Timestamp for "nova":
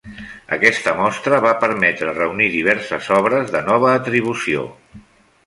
3.71-3.93